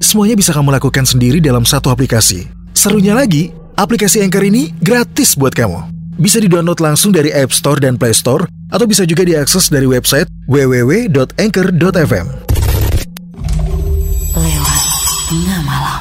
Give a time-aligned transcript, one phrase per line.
[0.00, 2.48] semuanya bisa kamu lakukan sendiri dalam satu aplikasi.
[2.72, 5.92] Serunya lagi, aplikasi Anchor ini gratis buat kamu.
[6.16, 10.26] Bisa di-download langsung dari App Store dan Play Store, atau bisa juga diakses dari website
[10.48, 12.26] www.anchor.fm.
[14.34, 14.82] Lewat
[15.28, 16.00] Tengah Malam.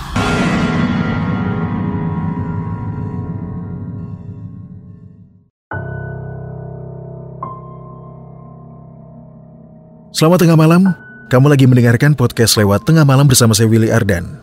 [10.10, 10.84] Selamat tengah malam,
[11.30, 14.42] kamu lagi mendengarkan podcast lewat tengah malam bersama saya Willy Ardan.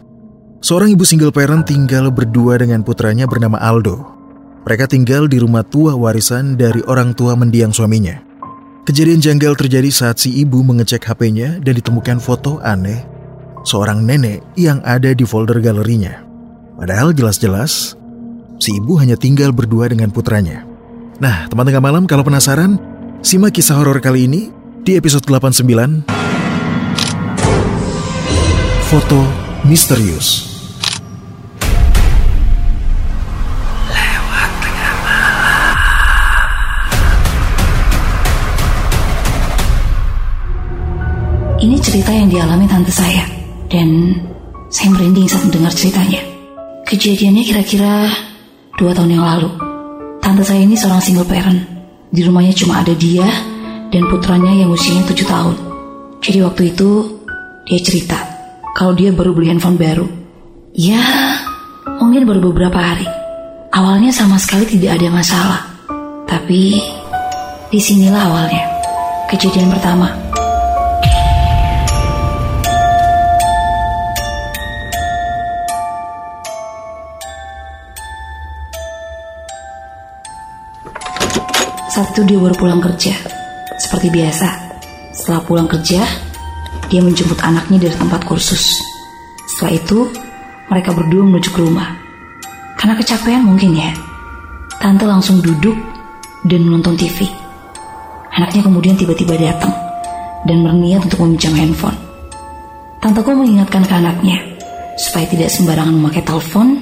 [0.63, 4.07] Seorang ibu single parent tinggal berdua dengan putranya bernama Aldo.
[4.63, 8.23] Mereka tinggal di rumah tua warisan dari orang tua mendiang suaminya.
[8.87, 13.03] Kejadian janggal terjadi saat si ibu mengecek HP-nya dan ditemukan foto aneh
[13.67, 16.23] seorang nenek yang ada di folder galerinya.
[16.79, 17.99] Padahal jelas-jelas
[18.63, 20.63] si ibu hanya tinggal berdua dengan putranya.
[21.19, 22.79] Nah, teman tengah malam kalau penasaran,
[23.27, 24.55] simak kisah horor kali ini
[24.87, 26.16] di episode 89
[28.87, 29.19] Foto
[29.67, 30.47] Misterius
[41.59, 43.27] Ini cerita yang dialami tante saya
[43.67, 44.15] dan
[44.71, 46.23] saya merinding saat mendengar ceritanya.
[46.87, 48.07] Kejadiannya kira-kira
[48.79, 49.51] dua tahun yang lalu.
[50.23, 51.59] Tante saya ini seorang single parent.
[52.15, 53.27] Di rumahnya cuma ada dia
[53.91, 55.59] dan putranya yang usianya tujuh tahun.
[56.23, 56.91] Jadi waktu itu
[57.67, 58.36] dia cerita
[58.77, 60.05] kalau dia baru beli handphone baru.
[60.77, 61.01] Ya,
[61.97, 63.09] mungkin baru beberapa hari.
[63.73, 65.61] Awalnya sama sekali tidak ada masalah.
[66.29, 66.77] Tapi
[67.73, 68.69] di sinilah awalnya.
[69.33, 70.13] Kejadian pertama.
[81.97, 83.17] Saat itu dia baru pulang kerja.
[83.81, 84.49] Seperti biasa,
[85.17, 86.26] setelah pulang kerja,
[86.87, 88.79] dia menjemput anaknya dari tempat kursus.
[89.47, 89.99] Setelah itu,
[90.71, 91.95] mereka berdua menuju ke rumah.
[92.77, 93.91] Karena kecapean mungkin ya,
[94.79, 95.75] tante langsung duduk
[96.47, 97.27] dan menonton TV.
[98.37, 99.73] Anaknya kemudian tiba-tiba datang
[100.45, 101.97] dan berniat untuk meminjam handphone.
[103.01, 104.37] Tanteku mengingatkan ke anaknya
[104.97, 106.77] supaya tidak sembarangan memakai telepon,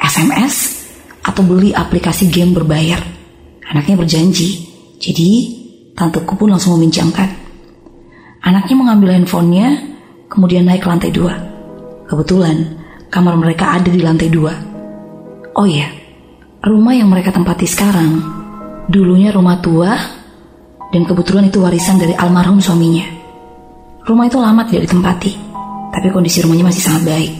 [0.00, 0.86] SMS,
[1.24, 3.00] atau beli aplikasi game berbayar.
[3.66, 4.62] Anaknya berjanji,
[5.02, 5.28] jadi
[5.92, 7.45] tanteku pun langsung meminjamkan.
[8.42, 9.68] Anaknya mengambil handphonenya,
[10.28, 11.34] kemudian naik ke lantai dua.
[12.06, 12.76] Kebetulan,
[13.10, 14.52] kamar mereka ada di lantai dua.
[15.56, 15.88] Oh iya,
[16.60, 18.20] rumah yang mereka tempati sekarang,
[18.92, 19.96] dulunya rumah tua,
[20.92, 23.06] dan kebetulan itu warisan dari almarhum suaminya.
[24.06, 25.32] Rumah itu lama tidak ditempati,
[25.90, 27.34] tapi kondisi rumahnya masih sangat baik.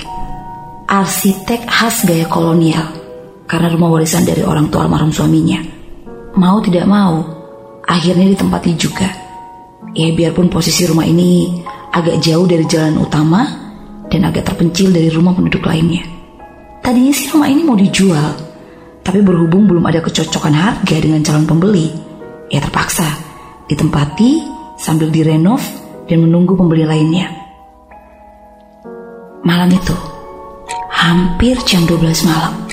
[0.87, 2.89] Arsitek khas gaya kolonial,
[3.47, 5.63] karena rumah warisan dari orang tua almarhum suaminya.
[6.35, 7.23] Mau tidak mau,
[7.87, 9.26] akhirnya ditempati juga.
[9.97, 13.49] Ya biarpun posisi rumah ini agak jauh dari jalan utama
[14.13, 16.05] dan agak terpencil dari rumah penduduk lainnya.
[16.85, 18.37] Tadinya sih rumah ini mau dijual,
[19.01, 21.89] tapi berhubung belum ada kecocokan harga dengan calon pembeli,
[22.53, 23.09] ya terpaksa
[23.73, 24.45] ditempati
[24.77, 25.65] sambil direnov
[26.05, 27.33] dan menunggu pembeli lainnya.
[29.49, 29.97] Malam itu,
[30.93, 32.66] hampir jam 12 malam,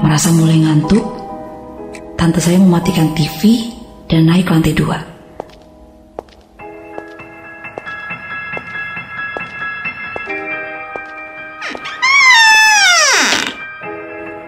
[0.00, 1.04] Merasa mulai ngantuk,
[2.16, 3.68] tante saya mematikan TV
[4.08, 4.96] dan naik lantai dua.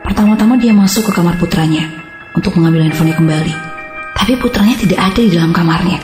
[0.08, 1.84] Pertama-tama dia masuk ke kamar putranya
[2.32, 3.54] untuk mengambil handphonenya kembali.
[4.16, 6.00] Tapi putranya tidak ada di dalam kamarnya.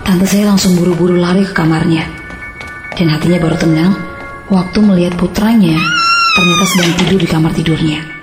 [0.00, 2.08] Tante saya langsung buru-buru lari ke kamarnya.
[2.96, 3.92] Dan hatinya baru tenang
[4.48, 5.76] waktu melihat putranya
[6.34, 8.17] ternyata sedang tidur di kamar tidurnya.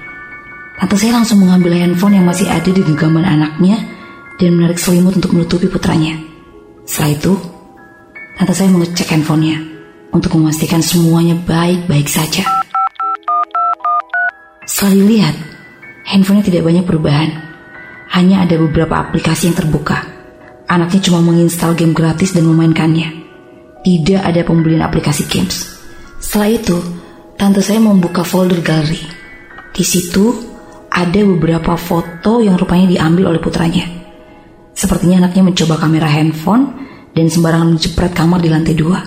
[0.75, 3.79] Tante saya langsung mengambil handphone yang masih ada di genggaman anaknya
[4.35, 6.19] dan menarik selimut untuk menutupi putranya.
[6.83, 7.33] Setelah itu,
[8.35, 9.57] tante saya mengecek handphonenya
[10.11, 12.43] untuk memastikan semuanya baik-baik saja.
[14.67, 15.35] Setelah dilihat,
[16.11, 17.31] handphonenya tidak banyak perubahan.
[18.11, 20.03] Hanya ada beberapa aplikasi yang terbuka.
[20.67, 23.23] Anaknya cuma menginstal game gratis dan memainkannya.
[23.79, 25.71] Tidak ada pembelian aplikasi games.
[26.19, 26.77] Setelah itu,
[27.39, 28.99] tante saya membuka folder galeri.
[29.75, 30.54] Di situ
[30.95, 33.83] ada beberapa foto yang rupanya diambil oleh putranya.
[34.71, 36.71] Sepertinya anaknya mencoba kamera handphone
[37.11, 38.99] dan sembarangan menjepret kamar di lantai dua.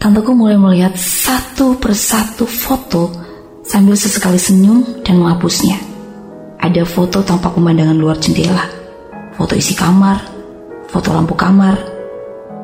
[0.00, 3.12] Tanteku mulai melihat satu persatu foto
[3.60, 5.76] sambil sesekali senyum dan menghapusnya.
[6.56, 8.64] Ada foto tampak pemandangan luar jendela,
[9.36, 10.16] foto isi kamar,
[10.88, 11.76] foto lampu kamar.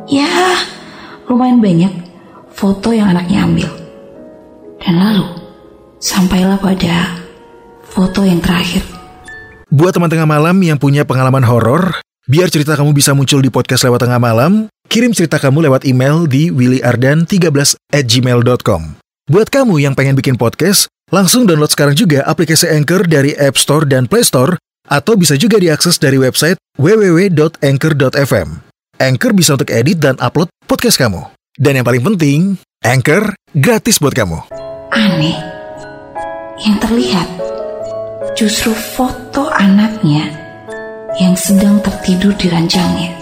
[0.08, 0.28] Ya,
[1.28, 1.92] lumayan banyak
[2.56, 3.68] foto yang anaknya ambil.
[4.80, 5.28] Dan lalu,
[6.00, 7.25] sampailah pada
[7.96, 8.84] foto yang terakhir.
[9.72, 13.88] Buat teman tengah malam yang punya pengalaman horor, biar cerita kamu bisa muncul di podcast
[13.88, 19.00] lewat tengah malam, kirim cerita kamu lewat email di willyardan13 at gmail.com.
[19.26, 23.82] Buat kamu yang pengen bikin podcast, langsung download sekarang juga aplikasi Anchor dari App Store
[23.88, 24.54] dan Play Store,
[24.86, 28.48] atau bisa juga diakses dari website www.anchor.fm.
[29.02, 31.26] Anchor bisa untuk edit dan upload podcast kamu.
[31.58, 32.40] Dan yang paling penting,
[32.86, 34.46] Anchor gratis buat kamu.
[34.94, 35.34] Aneh,
[36.62, 37.26] yang terlihat
[38.36, 40.24] justru foto anaknya
[41.20, 43.12] yang sedang tertidur di ranjangnya.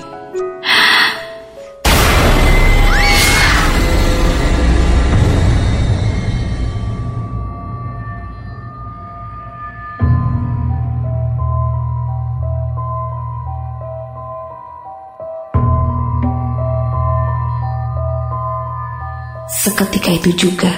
[19.64, 20.70] Seketika itu juga,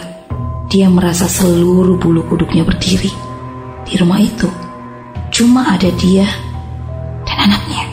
[0.71, 3.26] dia merasa seluruh bulu kuduknya berdiri.
[3.87, 4.51] Di rumah itu,
[5.31, 6.27] cuma ada dia
[7.23, 7.87] dan anaknya.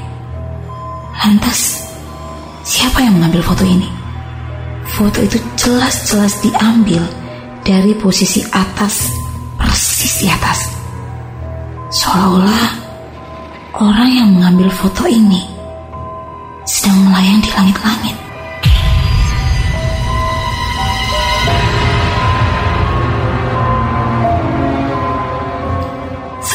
[1.22, 1.86] Lantas,
[2.66, 3.86] siapa yang mengambil foto ini?
[4.98, 7.02] Foto itu jelas-jelas diambil
[7.62, 9.14] dari posisi atas,
[9.56, 10.60] persis di atas.
[11.94, 12.68] Seolah-olah
[13.78, 15.46] orang yang mengambil foto ini
[16.66, 18.23] sedang melayang di langit-langit.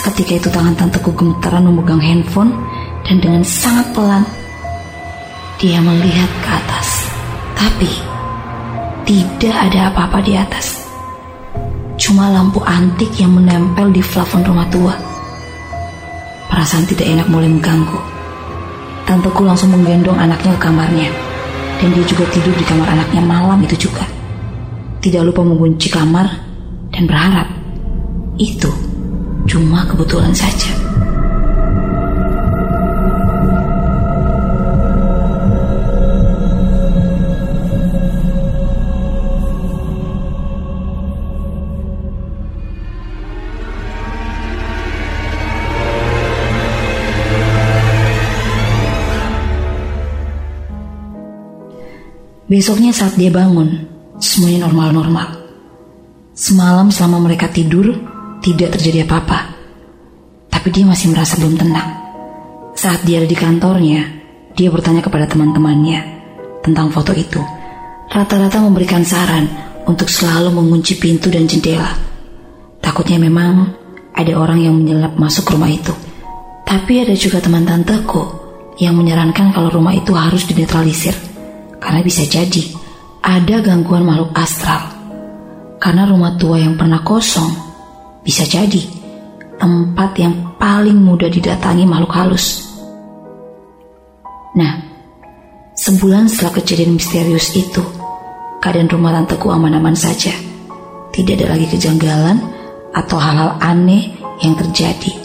[0.09, 2.49] Seketika itu tangan tanteku gemetaran memegang handphone
[3.05, 4.25] dan dengan sangat pelan
[5.61, 7.13] dia melihat ke atas.
[7.53, 7.93] Tapi
[9.05, 10.81] tidak ada apa-apa di atas.
[12.01, 14.97] Cuma lampu antik yang menempel di plafon rumah tua.
[16.49, 18.01] Perasaan tidak enak mulai mengganggu.
[19.05, 21.13] Tanteku langsung menggendong anaknya ke kamarnya.
[21.85, 24.09] Dan dia juga tidur di kamar anaknya malam itu juga.
[25.05, 26.33] Tidak lupa mengunci kamar
[26.97, 27.53] dan berharap
[28.41, 28.88] itu
[29.49, 30.77] cuma kebetulan saja.
[52.49, 53.85] Besoknya saat dia bangun,
[54.17, 55.37] semuanya normal-normal.
[56.33, 57.93] Semalam selama mereka tidur,
[58.49, 59.53] tidak terjadi apa-apa.
[60.49, 61.91] Tapi dia masih merasa belum tenang.
[62.73, 64.01] Saat dia ada di kantornya,
[64.57, 66.01] dia bertanya kepada teman-temannya
[66.65, 67.45] tentang foto itu.
[68.09, 69.45] Rata-rata memberikan saran
[69.85, 71.93] untuk selalu mengunci pintu dan jendela.
[72.81, 73.69] Takutnya memang
[74.17, 75.93] ada orang yang menyelap masuk rumah itu.
[76.65, 78.25] Tapi ada juga teman tanteku
[78.81, 81.13] yang menyarankan kalau rumah itu harus dinetralisir.
[81.77, 82.65] Karena bisa jadi
[83.21, 84.89] ada gangguan makhluk astral.
[85.77, 87.68] Karena rumah tua yang pernah kosong
[88.29, 88.85] bisa jadi
[89.57, 92.69] tempat yang paling mudah didatangi makhluk halus.
[94.53, 94.85] Nah,
[95.73, 97.81] sebulan setelah kejadian misterius itu,
[98.61, 100.37] keadaan rumah tanteku aman-aman saja.
[101.09, 102.37] Tidak ada lagi kejanggalan
[102.93, 104.13] atau hal-hal aneh
[104.45, 105.17] yang terjadi.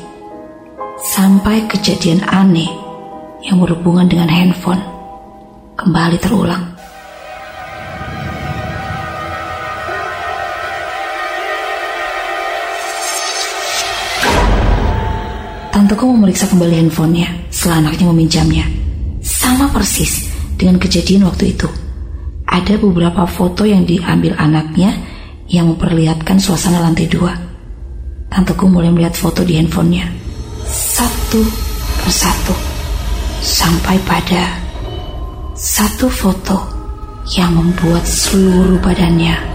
[1.03, 2.72] Sampai kejadian aneh
[3.43, 4.79] yang berhubungan dengan handphone
[5.75, 6.73] kembali terulang.
[15.93, 18.65] Tanteku memeriksa kembali handphonenya setelah anaknya meminjamnya.
[19.21, 20.25] Sama persis
[20.57, 21.69] dengan kejadian waktu itu.
[22.50, 24.97] Ada beberapa foto yang diambil anaknya
[25.53, 27.38] yang memperlihatkan suasana lantai dua.
[28.25, 30.09] Tanteku mulai melihat foto di handphonenya.
[30.65, 31.45] Satu
[32.01, 32.57] persatu.
[33.45, 34.50] Sampai pada
[35.53, 36.57] satu foto
[37.38, 39.52] yang membuat seluruh badannya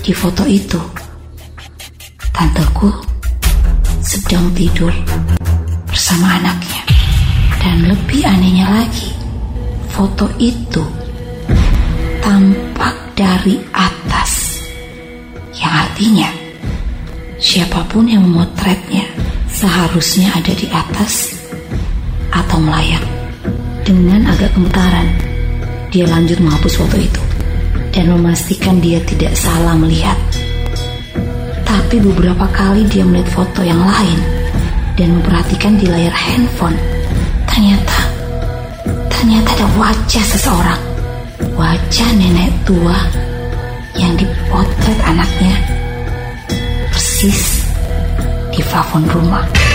[0.00, 0.80] di foto itu
[2.32, 2.88] tanteku
[4.00, 4.92] sedang tidur
[5.84, 6.82] bersama anaknya.
[7.60, 9.12] Dan lebih anehnya lagi,
[9.92, 10.80] foto itu
[12.24, 14.64] tampak dari atas.
[15.52, 16.30] Yang artinya
[17.36, 19.04] siapa pun yang memotretnya
[19.52, 21.36] seharusnya ada di atas
[22.32, 23.04] atau melayang.
[23.84, 25.08] Dengan agak gemetaran,
[25.92, 27.29] dia lanjut menghapus foto itu
[27.90, 30.16] dan memastikan dia tidak salah melihat.
[31.66, 34.18] Tapi beberapa kali dia melihat foto yang lain
[34.94, 36.78] dan memperhatikan di layar handphone.
[37.50, 37.98] Ternyata,
[39.10, 40.82] ternyata ada wajah seseorang.
[41.58, 42.98] Wajah nenek tua
[43.98, 45.56] yang dipotret anaknya.
[46.94, 47.66] Persis
[48.54, 49.69] di plafon rumah.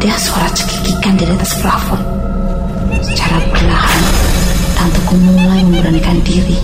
[0.00, 2.00] Ada suara cekikikan dari atas plafon.
[3.04, 4.02] Secara perlahan,
[4.72, 6.56] tanteku mulai memberanikan diri.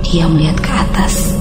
[0.00, 1.31] Dia melihat ke atas.